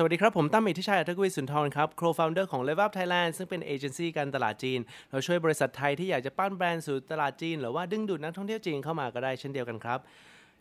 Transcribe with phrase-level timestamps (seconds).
[0.00, 4.80] สวัสดีครับ ผมตั้มอิทธิชัยอัธกวีสุนทรครับ co-founder ของ Level Up Thailand ซึ่งเป็นเอเจนซี่การตลาดจีน
[5.10, 9.98] เราช่วยบริษัทไทยที่อยากจะปั้นแบรนด์สู่ตลาดจีน หรือว่าดึงดูดนักท่องเที่ยวจีนเข้ามาก็ได้เช่นเดียวกันครับ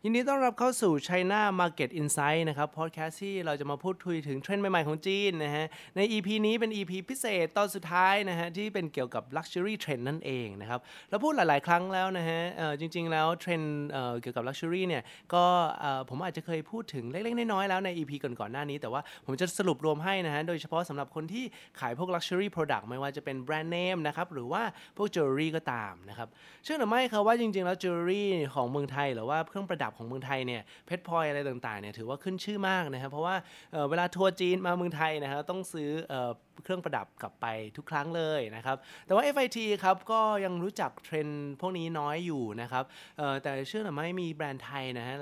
[0.03, 5.65] ยินดีต้อนรับเข้าสู่ China Market Insight นะครับพอดแคสต์ที่เราจะมาพูดคุยถึงเทรนด์ใหม่ ๆ ของจีนนะฮะ
[5.95, 10.79] ใน EP นี้เป็น EP พิเศษตอนสุดท้ายนะฮะ ที่เป็นเกี่ยวกับ Luxury Trend นั่นเองนะครับ
[11.09, 12.41] เราพูดหลาย ๆ ครั้งแล้วนะฮะ
[12.79, 13.73] จริง ๆ แล้วเทรนด์
[14.21, 15.43] เกี่ยวกับ Luxury เนี่ย ก็
[16.09, 21.45] ผมอาจจะเคยพูดถึงเล็ก ๆ น้อย ๆ แล้วใน EP ก่อน ๆ หน้านี้ แต่ว่าผมจะสรุปรวมให้นะฮะ โดยเฉพาะสำหรับคนที่
[21.79, 24.61] ขายพวก Luxury Product ไม่ว่าจะเป็นแบรนด์เนมนะครับหรือว่า
[24.97, 26.27] พวก Jewelry ก็ตามนะครับ
[26.63, 28.23] เชื่อหรือไม่ครับว่าจริง ๆ แล้ว Jewelry
[28.55, 33.35] ของเมืองไทยหรือว่าเครื่องประดับของเมืองไทยเนี่ยเพชรพลอยอะไรต่างๆเนี่ยถือว่าขึ้นชื่อมากนะครับเพราะว่า
[33.71, 35.89] เเวลาทัวร์จีนมาเมืองไทยนะครับต้องซื้อ
[36.63, 37.45] เครื่องประดับกลับไป
[37.77, 42.83] ทุกครั้งเลยนะครับ แต่ว่า FIT ครับก็ยังรู้จักเทรนด์พวกนี้น้อยอยู่นะครับ
[43.43, 45.15] แต่เชื่อหรือไม่มีแบรนด์ไทยนะฮะ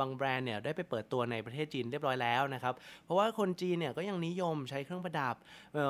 [0.00, 5.36] บางแบรนด์เนี่ยได้ไปเปิดตัวในประเทศจีนเรียบร้อยแล้วนะครับเพราะว่าคนจีนเนี่ยก็ยังนิยมใช้เครื่องประดับ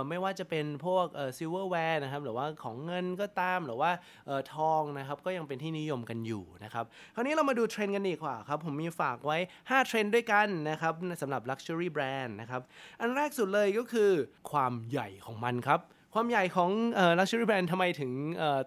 [0.08, 1.06] ไม่ว่าจะเป็นพวก
[1.38, 3.90] silverware นะครับหรือว่าของเงินก็ตามหรือว่า
[4.28, 12.62] ออทองนะครับก็ยังเป็นที่นิยมกันอยู่นะครับคราวนี้เรามาดูเทรนด์กันดีกว่าครับผมมีฝากไว้ 5 เทรนด์ด้วยกันนะครับสำหรับ Luxury Brand นะครับ
[13.00, 14.10] อันแรกสุดเลยก็คือ
[14.50, 15.80] ความใหญ่ของมันครับ
[16.14, 16.70] ความใหญ่ของ
[17.18, 18.10] luxury brand ทำไมถึง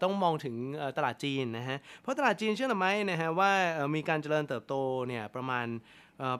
[0.03, 0.55] ต้องมองถึง
[0.97, 3.51] ตลาดจีนนะฮะ เพราะตลาดจีนเชื่อหรือไม่นะฮะว่า
[3.95, 4.73] มีการเจริญเติบโต
[5.07, 5.67] เนี่ยประมาณ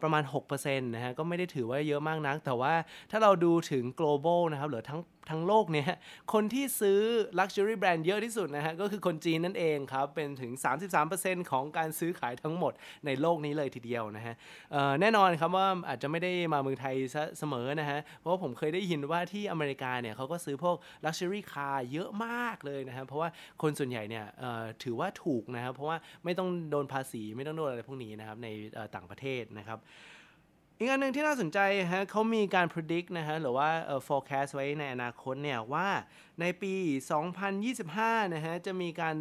[0.03, 2.73] ประมาณ6%นะฮะก็ไม่ได้ถือว่าเยอะมากนัก แต่ว่า
[3.11, 5.89] ถ้าเราดูถึง global นะครับหรือทั้ง ทั้งโลกเนี่ย
[6.33, 6.99] คนที่ซื้อ
[7.39, 10.51] luxury brand เยอะที่สุดนะฮะก็คือคนจีนนั่นเองครับ เป็นถึง
[11.03, 12.73] 33%ของการซื้อขายทั้งหมด
[13.05, 14.35] ในโลกนี้เลยทีเดียวนะฮะ
[15.01, 20.75] แน่นอนครับว่าอาจจะไม่ได้มาเมืองไทยซะเสมอนะฮะ เพราะว่าผมเคยได้ยินว่าที่อเมริกาเนี่ยเขาก็ซื้อพวก
[21.05, 23.29] luxury car เยอะมากเลยนะฮะ เพราะว่า
[23.61, 24.25] คนส่วนใหญ่เนี่ย
[24.83, 28.47] ถือว่าถูกนะครับ เพราะว่าไม่ต้องโดนภาษีไม่ต้องโดนอะไรพวกนี้นะครับใน
[28.95, 29.79] ต่างประเทศนะครับ
[30.79, 31.59] อีกอันหนึ่งที่น่าสนใจ
[31.93, 33.69] ฮะเขามีการ predict นะฮะหรือว่า
[34.07, 35.87] forecast ไว้ในอนาคตเนี่ยว่า
[36.41, 36.73] ในปี
[37.53, 39.15] 2025 นะฮะจะมีการ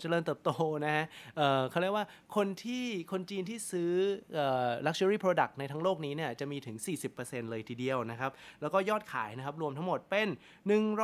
[0.00, 0.50] เจริญเติบโต
[0.84, 1.04] นะฮะ
[1.36, 2.06] เเขาเรียกว่า
[2.36, 3.92] คนที่คนจีนที่ซื้อ
[4.34, 6.76] เอ่อ luxury product ในทั้งโลกนี้เนี่ยจะมีถึง
[7.14, 10.28] 40%เลยทีเดียวนะครับ แล้วก็ยอดขายนะครับรวมทั้งหมดเป็น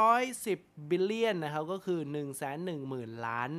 [0.06, 2.00] 110 billion นะครับก็คือ
[2.62, 3.50] 110,000 ล้าน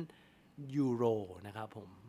[0.76, 1.04] ยูโร
[1.46, 2.01] นะครับผม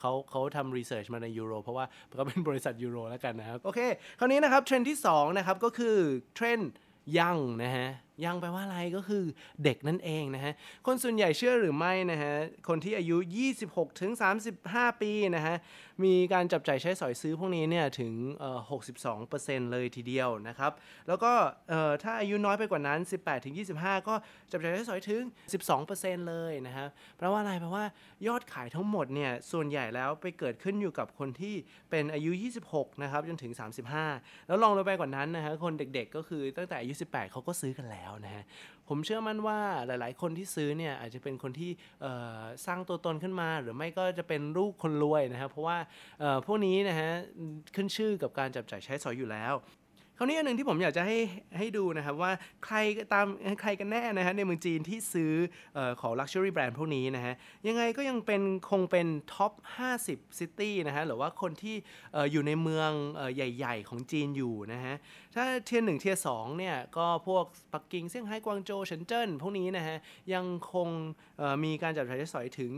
[0.00, 1.84] เขาเขาทำ research มาในยูโรเพราะว่า
[2.16, 3.80] เขาเป็นบริษัทยูโรแล้วกันนะครับ โอเค
[4.18, 5.96] คราวนี้นะครับเทรนด์ที่2นะครับก็คือ
[6.34, 6.58] เทรน
[7.18, 7.88] ด์ young นะฮะ
[8.24, 9.24] young แปลว่าอะไรก็คือ
[9.64, 10.52] เด็กนั่นเองนะฮะ
[10.86, 12.34] คนส่วนใหญ่เชื่อหรือไม่นะฮะ
[12.68, 13.16] คนที่อายุ
[13.58, 14.12] 26ถึง
[14.56, 15.56] 35 ปีนะฮะ
[16.04, 18.60] มีการจับจ่ายใช้สอยซื้อพวกนี้เนี่ยถึงเอ่อ
[19.20, 20.72] 62%เลยทีเดียวนะครับ
[21.08, 21.32] แล้วก็
[22.02, 24.14] ถ้าอายุน้อยไปกว่านั้น 18ถึง25 ก็
[24.50, 25.22] จับจ่ายใช้สอยถึง
[25.76, 27.84] 12%เลยนะครับแปลว่าอะไรแปลว่า
[28.26, 31.54] ยอดขายทั้งหมดเนี่ยส่วนใหญ่แล้วไปเกิดขึ้นอยู่กับคนที่
[31.90, 32.30] เป็นอายุ
[32.66, 33.52] 26 นะครับจนถึง
[34.00, 38.44] 35 แล้วลองลงไปกว่านั้นนะฮะคนเด็กๆก็คือตั้งแต่อายุ 18เขาก็ซื้อกันแล้วนะฮะ
[38.88, 41.70] ผมเชื่อมั่นว่าหลาย ๆ คนที่ซื้อเนี่ยอาจจะเป็นคนที่
[42.66, 45.78] สร้างตัวตนขึ้นมา หรือไม่ก็จะเป็นลูกคนรวยนะครับเพราะว่า
[46.46, 47.10] พวกนี้นะฮะ
[47.74, 49.54] ขึ้นชื่อกับการจับจ่ายใช้สอยอยู่แล้ว
[50.22, 51.18] คราวนี้อันหนึ่งที่ผมอยากจะให้
[51.58, 52.32] ให้ดูนะครับว่า
[52.66, 52.76] ใคร
[53.12, 53.26] ตาม
[53.60, 55.32] ใครกันแน่นะฮะในเมืองจีนที่ซื้อ
[55.76, 57.34] อของ Luxury Brand พวกนี้นะฮะ
[57.68, 59.52] ยังไงก็ยังเป็นคงเป็น top
[59.96, 61.76] 50 city นะฮะหรือว่าคนที่
[62.14, 64.94] อออยู่ในเมืองออใหญ่ ๆ ของจีนอยู่นะฮะ
[65.34, 69.98] ถ้า tier หนึ่ง tier สองเนี่ย ก็พวกปักกิ่งเซี่ยงไฮ้กวางโจวเซินเจิ้นพวกนี้นะฮะ
[70.34, 70.88] ยังคง
[71.64, 72.70] มีการจับจ่ายใช้สอยถึง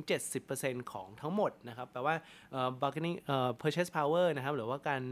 [0.43, 2.15] 70%ของทั้งหมดนะครับ แปลว่า
[2.83, 5.03] bargaining เอ่อ purchase power นะครับ หรือว่าการ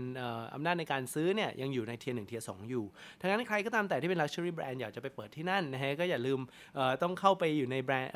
[0.54, 2.84] อำนาจในการซื้อเนี่ย ยังอยู่ใน tier หนึ่ง tier สองอยู่
[3.20, 6.40] ดังนั้นใครก็ตามแต่ที่เป็น luxury brand อยากจะไปเปิดที่นั่นนะฮะ ก็อย่าลืม
[7.02, 8.12] ต้องเข้าไปอยู่ในแบรนด์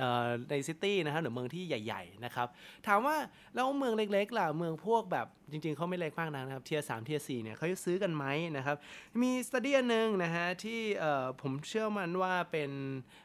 [0.50, 2.48] ใน city นะครับหรือเมืองที่ใหญ่ ๆ นะครับ
[2.86, 3.16] ถามว่า
[3.54, 8.24] แล้วเมืองเล็กๆล่ะเมืองพวกแบบจริงๆเขาไม่เล็กมากนะครับ tier สาม tier สี่เนี่ยเขาจะซื้อกันไหม
[8.56, 8.76] นะครับ
[9.22, 10.80] มีสต u d ดี้หนึ่งนะฮะที่
[11.42, 12.70] ผมเชื่อมั่นว่าเป็น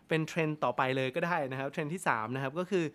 [0.10, 2.86] เป็นเทรนด์ต่อไปเลยก็ได้นะครับเทรนด์ที่3นะครับก็คือ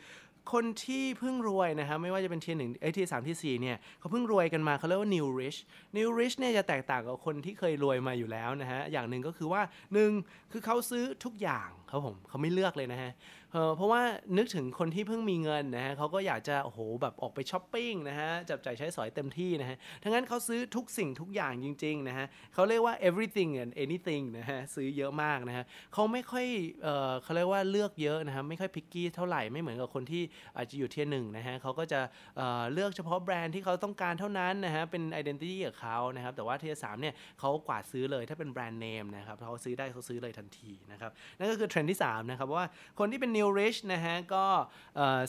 [0.53, 5.59] คนที่เพิ่งรวยนะครับไม่ว่าจะเป็น tier หนึ่งเอ้ tier สาม tier สี่เนี่ยเขาเพิ่งรวยกันมาเขาเรียกว่า new rich
[5.97, 9.63] new rich เนี่ยจะแตกต่างกับคนที่เคยรวยมาอยู่แล้วนะฮะอย่างหนึ่งก็คือว่า
[9.95, 10.11] หนึ่ง
[10.53, 13.11] คือเขาซื้อทุกอย่างครับผมเขาไม่เลือกเลยนะฮะ
[13.55, 14.03] เออเพราะว่า
[14.37, 26.47] นึกถึงคนที่เพิ่งมีเงินนะฮะเขาก็อยากจะโอ้โหแบบออกไปช้อปปิ้งนะฮะจับจ่ายใช้สอยเต็มที่นะฮะดังนั้นเขาซื้อทุกสิ่งทุกอย่างจริงๆนะฮะเขาเรียกว่า everything and anything นะฮะซื้อเยอะมากนะฮะเขาไม่ค่อย
[26.83, 30.23] เออเขาเรียกว่าเลือกเยอะนะฮะไม่ค่อย picky เท่าไหร่ไม่เหมือนกับคนที่
[30.57, 32.01] อาจจะอยู่ tier หนึ่งนะฮะเขาก็จะ
[32.37, 42.65] เออเลือกเฉพาะแบรนด์ที่เขาต้องการเท่านั้นนะฮะเป็น identity ของเขานะครับแต่ว่า tier สามเนี่ยเขากวาดซื้อเลยถ้าเป็นแบรนด์เนมนะครับเขาซื้อได้เขาซื้อเลยทันทีนะครับนั่นก็คือเทรนด์ที่3นะครับว่า
[42.99, 44.45] คนที่เป็น new rich นะฮะก็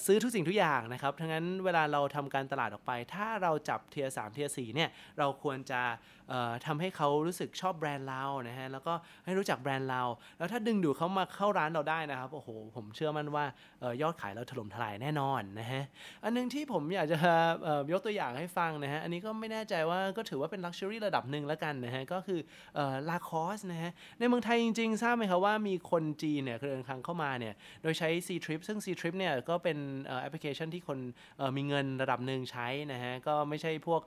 [0.06, 4.90] ซื้อทุกสิ่งทุกอย่างนะครับดังนั้นเวลาเราทำการตลาดออกไป ถ้าเราจับ tier สาม tier สี่เนี่ย
[5.20, 5.82] เราควรจะ
[6.66, 8.94] ทำให้เขารู้สึกชอบแบรนด์เรานะฮะแล้วก็
[9.26, 10.02] ให้รู้จักแบรนด์เรา
[10.38, 13.46] แล้วถ้าดึงดูดเขามาเข้าร้านเราได้นะครับโอ้โหผมเชื่อมั่นว่า
[13.84, 15.84] ออยอดขายเราถล่มทลายแน่นอนนะฮะ
[16.24, 17.18] อันนึงที่ผมอยากจะ
[17.92, 22.40] ยกตัวอย่างให้ฟังนะฮะอันนี้ก็ไม่แน่ใจว่าก็ถือว่าเป็น luxury ระดับหนึ่งแล้วกันนะฮะก็คือ
[23.10, 30.98] Lacoste นะฮะในเมืองไทยจริงๆ ทราบไหมครับว่ามีคนจีนเนี่ยเดินทางเข้ามาเนี่ยโดยใช้ช้ C Trip ซึ่ง C Trip เนี่ยก็เป็นแอปพลิเคชันที่คน
[31.58, 34.02] มีเงินระดับหนึ่งใช้นะฮะ ก็ไม่ใช่พวก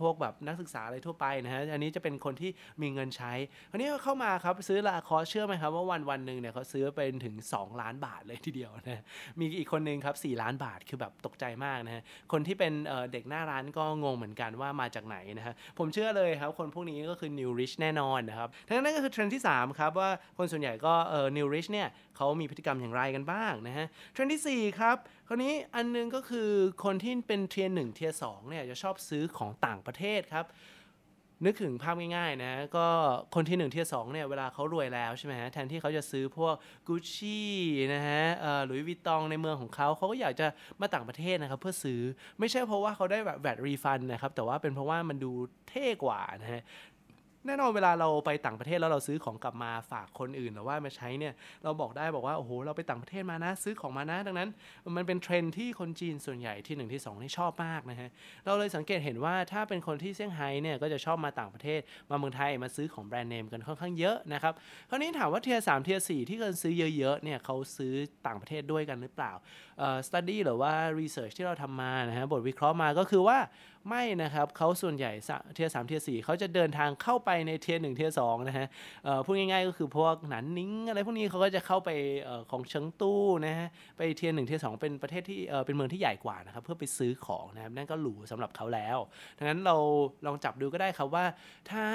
[0.00, 2.50] พวกแบบนักศึกษาอะไรทั่วไปนะฮะ อันนี้จะเป็นคนที่
[2.82, 3.32] มีเงินใช้
[3.70, 9.02] คราวนี้เข้ามาครับซื้อลาคอสเชื่อไหมครับว่าวันวันหนึ่งเนี่ยเขาซื้อเป็นถึง 2 ล้านบาทเลยทีเดียวนะ
[9.40, 12.02] มีอีกคนหนึ่งครับ 4 ล้านบาทคือแบบตกใจมากนะฮะ
[12.32, 12.72] คนที่เป็น
[13.12, 24.96] เด็กหน้าร้านก็งงเหมือนกันว่ามาจากไหนนะฮะ ผมเชื่อเลยครับคนพวกนี้ก็คือ new rich แน่นอนนะครับทั้งนั้นก็คือเทรนด์ที่3ครับว่าคนส่วนใหญ่ก็เออ new rich เนี่ยเขามีพฤติกรรมอย่างไรกันบ้างนะฮะเทรนด์ทีสี่ 4 ครับ
[25.26, 26.50] คราวนี้อันนึงก็คือ
[26.84, 30.46] คนที่เป็น tier หนึ่ง tier สองเนี่ยจะชอบซื้อของต่างประเทศครับ
[31.46, 32.86] นึกถึงภาพง่ายๆนะก็
[33.34, 36.54] คน tier 1 tier สองเนี่ยเวลาเขารวยแล้วใช่ไหมฮะแทนที่เขาจะซื้อพวก
[36.86, 37.52] กุชชี่
[37.94, 38.22] นะฮะ
[38.66, 40.46] หรือวิตตองในเมืองของเขาเขาก็อยากจะ
[40.80, 42.00] มาต่างประเทศนะครับเพื่อซื้อ
[42.38, 45.32] ไม่ใช่เพราะว่าเขาได้แบบ VAT refund นะครับแต่ว่าเป็นเพราะว่ามันดู
[45.68, 46.62] เท่กว่านะฮะ
[47.46, 51.32] แน่นอนเวลาเราไปต่างประเทศแล้วเราซื้อของกลับมาฝากคนอื่นหรือว่ามาใช้เนี่ย
[51.64, 54.48] เราบอกได้บอกว่าโอ้โหเราไปต่างประเทศมานะซื้อของมานะ ดังนั้น
[54.96, 58.08] มันเป็นเทรนด์ที่คนจีนส่วนใหญ่ที่1ที่2นี่ชอบมากนะฮะ
[58.46, 64.54] เราเลยสังเกตเห็นว่าถ้าเป็นคนที่เซี่ยงไฮ้เนี่ยก็จะชอบมาต่างประเทศมาเมืองไทยมาซื้อของแบรนด์เนมกันค่อนข้างเยอะนะครับ
[64.90, 67.92] คราวนี้ถามว่า tier สาม tier สี่ที่เกินซื้อเยอะๆเนี่ยเขาซื้อ
[68.26, 69.32] ต่างประเทศด้วยกันหรือเปล่า
[69.78, 73.38] เอ่อ study หรือว่า research ที่เราทำมานะฮะบทวิเคราะห์มาก็คือว่า
[73.88, 75.12] ไม่นะครับเขาส่วนใหญ่
[75.54, 78.66] tier สาม tier สี่เขาจะเดินทางเข้าไปใน tier หนึ่ง tier สองนะฮะ
[79.24, 81.90] พูดง่ายๆก็คือพวกหนานหนิงอะไรพวกนี้เขาก็จะเข้าไป
[82.28, 83.68] ออของเฉิงตูนะฮะ
[83.98, 88.98] ไป tier หนึ่ง tier สองเป็นประเทศที่เเป็นเมืองที่ใหญ่กว่านะครับเพื่อไปซื้อของนะครับนั่นก็หรูสำหรับเขาแล้ว
[89.38, 89.76] ดังนั้นเรา
[90.26, 91.24] ลองจับดูก็ได้ครับว่า
[91.70, 91.86] ถ้า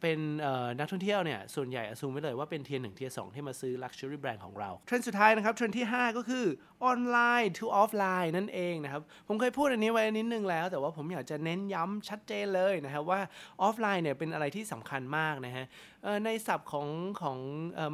[0.00, 0.18] เป็น
[0.78, 6.44] นักท่องเที่ยวเนี่ยส่วนใหญ่ assume ไว้เลยว่าเป็น tier หนึ่ง tier สองที่มาซื้อ luxury brand ของเราเทรนด์สุดท้ายนะครับเทรนด์ที่ 5 ก็คือ
[6.84, 13.20] online to offline นั่นเองนะครับผมเคยพูดอันนี้ไว้นิดนึงแล้ว แต่ว่าผมอยากจะเน้นย้ำชัดเจนเลยนะครับว่า
[13.62, 15.66] ออฟไลน์เนี่ยเป็นอะไรที่สำคัญมากนะฮะ
[16.24, 16.88] ในศัพท์ของ
[17.20, 17.38] ของ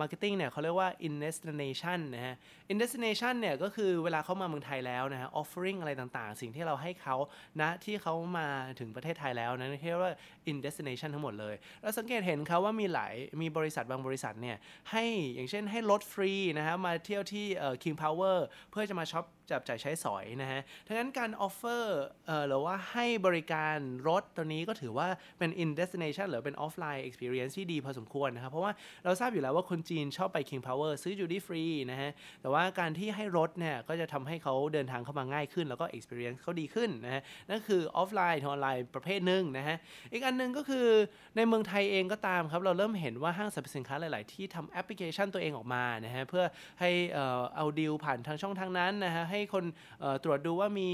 [0.00, 2.37] marketing เนี่ยเขาเรียกว่า in destination นะฮะ
[2.70, 7.17] in destination เนี่ยก็คือเวลาเขามาเมืองไทยแล้วนะฮะ offering อะไรต่างๆ สิ่งที่เราให้เขา
[7.61, 8.49] ณ ขณะที่เขามา
[8.79, 10.12] ถึงประเทศไทยแล้วนะเรียกว่า
[10.50, 14.56] in destination ทั้งหมดเลยเราสังเกตเห็นเขาว่ามีหลายมีบริษัทบางบริษัทเนี่ย
[14.91, 15.05] ให้
[15.35, 17.47] อย่างเช่นให้ลดฟรีนะฮะมาเที่ยวที่
[17.82, 18.38] King Power
[18.70, 22.03] เพื่อจะมาช็อปจับจ่ายใช้สอยนะฮะทั้งนั้นการออฟเฟอร์
[22.49, 23.76] หรือว่าให้บริการ
[24.08, 25.08] รถตัวนี้ก็ถือว่า
[25.38, 28.72] เป็น in destination หรือเป็น offline experience ที่ดีพอสมควรนะครับ เพราะว่า
[29.04, 32.10] เราทราบอยู่แล้วว่าคนจีนชอบไป King Power ซื้อ duty free นะฮะ
[32.40, 39.76] แต่ว่าการที่ให้รถเนี่ยก็จะทำให้เขาเดินทางเข้ามาง่ายขึ้น แล้วก็ experience เขาดีขึ้นนะฮะ นั่นคือ offline ออนไลน์ประเภทหนึ่งนะฮะ
[40.12, 40.87] อีกอันนึงก็คือ
[41.37, 46.44] ในเมืองไทยเองก็ตามครับ เราเริ่มเห็นว่าห้างสรรพสินค้าหลาย ๆ ที่ทำแอปพลิเคชันตัวเองออกมานะฮะเพื่อ
[46.81, 46.91] ให้
[47.56, 49.65] เอาดีลผ่านทางช่องทางนั้นนะฮะให้คน
[50.24, 50.88] ตรวจดูว่ามี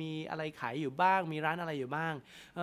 [0.00, 2.14] มีอะไรขายอยู่บ้าง มีร้านอะไรอยู่บ้าง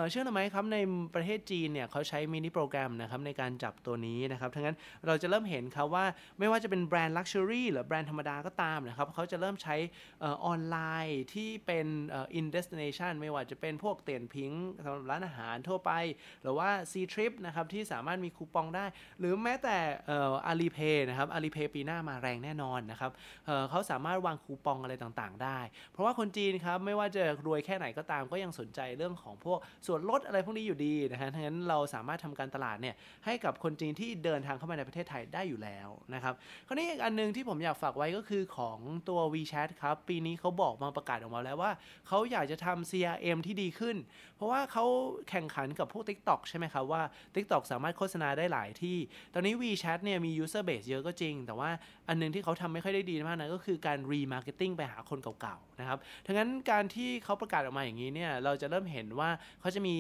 [0.10, 0.78] เชื่อไหมครับใน
[1.16, 6.06] ประเทศจีนเนี่ยเขาใช้ mini program นะครับในการจับตัวนี้นะครับดังนั้นเราจะเริ่มเห็นครับว่า
[6.40, 9.76] ไม่ว่าจะเป็นแบรนด์ luxury หรือแบรนด์ธรรมดาก็ตามนะครับเขาจะเริ่มใช้
[10.24, 11.88] ออนไลน์น์ที่เป็น
[12.36, 14.52] อินเดสติเนชันไม่ว่าจะเป็นพวกเตียนพิง
[14.84, 15.92] สำหรับร้านอาหารทั่วไป
[16.42, 18.86] หรือว่า C Trip นะครับที่สามารถมีคูปองได้
[19.20, 19.78] หรือแม้แต่
[20.48, 23.12] อาลีเพย์นะครับอาลีเพย์ปีหน้ามาแรงแน่นอนนะครับ
[23.46, 25.60] เเขาสามารถวางคูปองอะไรต่างๆ ได้
[25.92, 36.34] เพราะว่าคนจีนครับไม่ว่าจะรวยแค่ไหนก็ตาม ก็ยังสนใจเรื่องของพวกส่วนลดอะไรพวกนี้อยู่ดีนะฮะทั้งนั้นเราสามารถทำการตลาดเนี่ยให้กับคนจีนที่เดินทางเข้ามาในประเทศไทยได้อยู่แล้วนะครับ
[36.68, 41.72] คราวนี้อีกอันนึงที่ผมอยากฝากไว้ก็คือของตัว WeChat ครับ ปีนี้เขาบอกมาประกาศออกมาแล้วว่า
[42.08, 43.96] เขาอยากจะทำ CRM ที่ดีขึ้น
[44.36, 44.86] เพราะว่าเขา
[45.30, 47.02] แข่งขันกับพวก TikTok ใช่ไหมครับว่า
[47.36, 48.98] TikTok สามารถโฆษณาได้หลายที่
[49.34, 51.70] ตอนนี้ WeChat เนี่ยมี user base เยอะก็จริง แต่ว่า
[52.08, 59.30] อันนึงที่เขาทำไม่ค่อยได้ดีมากนะก็คือการ remarketing ไปหาคนเก่าๆนะครับทั้งนั้นการที่เขาประกาศออกมาอย่างนี้เนี่ยเราจะเริ่มเห็นว่า
[59.62, 59.96] เขาจะมี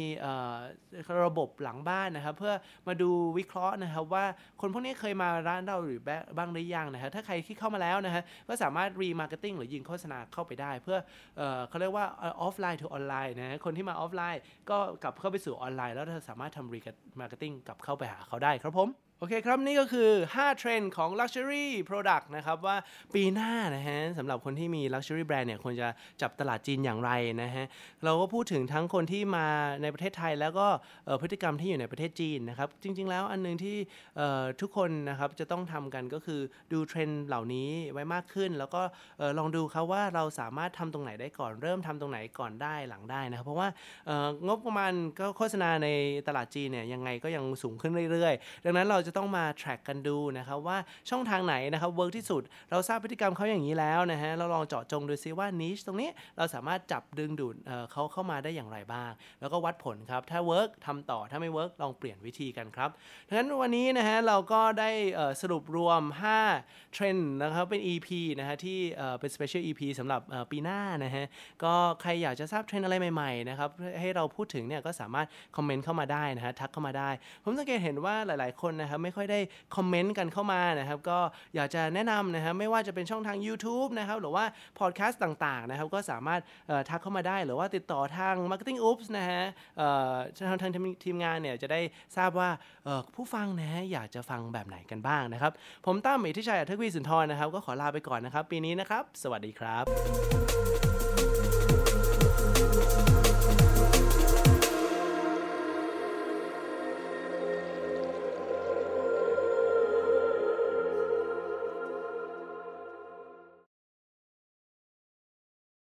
[1.25, 2.53] ระบบหลังบ้านนะครับ เพื่อ
[2.87, 4.25] มาดูวิเคราะห์นะครับว่า
[4.61, 5.99] คนพวกนี้เคยมาร้านเราหรือ
[6.37, 10.97] บ้างหรือยังนะฮะถ้าใครที่เข้ามาแล้วนะฮะก็สามารถ remarketing หรือยิงโฆษณาเข้าไปได้ เพื่อ
[11.37, 22.75] เออเขาเรียกว่า offline to online นะฮะคนที่มาออฟไลน์ก็กลับเข้าไปสู่ออนไลน์ แล้วเธอสามารถทำ remarketing กลับเข้าไปหาเขาได้ครับผม โอเคครับ นี่ก็คือ 5 เทรนด์ของ Luxury Product นะครับว่า
[23.13, 25.88] ปีหน้านะฮะสำหรับคนที่มี Luxury Brand เนี่ยควรจะ
[26.21, 27.12] จับตลาดจีนอย่างไร
[27.43, 27.65] นะฮะ
[28.03, 29.47] เราก็พูดถึงทั้งคนที่มา
[29.81, 30.67] ในประเทศไทยแล้วก็
[31.21, 33.77] พฤติกรรมที่อยู่ในประเทศจีนนะครับจริง ๆ แล้วอันหนึ่งที่
[34.62, 38.81] ทุกคนนะครับจะต้องทำกันก็คือดูเทรนด์เหล่านี้ไว้มากขึ้น แล้วก็
[39.38, 43.67] ลองดูครับว่าเราสามารถทำตรงไหนได้ก่อน เริ่มทำตรงไหนก่อนได้หลังได้นะครับเพราะว่า
[44.47, 45.88] งบประมาณก็โฆษณาใน
[46.27, 50.77] ตลาดจีนเนี่ยยังไงก็ยังสูงขึ้นเรื่อยๆ ดังนั้นเราจะต้องมา track กันดูนะครับว่า
[51.09, 62.89] ช่องทางไหนนะครับเวิร์กที่สุด เราทราบพฤติกรรมเขาอย่างนี้แล้วนะฮะเราลองเจาะจงดูซิว่า niche ตรงนี้เราสามารถจับดึงดูดเขาเข้ามาได้อย่างไรบ้าง แล้วก็วัดผลครับ ถ้าเวิร์กทำต่อถ้าไม่เวิร์กลองเปลี่ยนวิธีกันครับ
[63.27, 64.89] ดังนั้นวันนี้นะฮะเราก็ได้
[65.41, 66.01] สรุปรวม
[66.47, 68.07] 5 เทรนด์นะครับเป็น EP
[68.39, 70.21] นะฮะที่เเป็น special EP สำหรับ
[70.51, 71.25] ปีหน้านะฮะ
[71.63, 77.09] ก็ใครอยากจะทราบเทรนด์อะไรใหม่ๆนะครับให้เราพูดถึงเนี่ยก็สามารถคอมเมนต์เข้ามาได้นะฮะทักเข้ามาได้
[77.43, 79.39] ผมสังเกตเห็นว่าหลายๆคนนะครับไม่ค่อยได้
[79.75, 81.19] คอมเมนต์กันเข้ามานะครับก็
[81.55, 84.45] อยากจะแนะนำนะครับไม่ว่าจะเป็นช่องทาง YouTube นะครับหรือว่า
[84.79, 86.41] พอดแคสต์ต่างๆนะครับก็สามารถ
[86.89, 89.43] ทักเข้ามาได้หรือว่าติดต่อทาง Marketing Oops นะฮะ
[90.49, 90.71] ทางทาง
[91.03, 91.81] ทีมงานเนี่ยจะได้
[92.17, 92.49] ทราบว่า
[93.15, 95.51] ผู้ฟังนะฮะอยากจะฟังแบบไหนกันบ้างนะครับ
[95.85, 100.76] ผมตั้มอิทธิชัยอัธวีสุนทรนะครับ ก็ขอลาไปก่อนนะครับ ปีนี้นะครับ สวัสดีครับ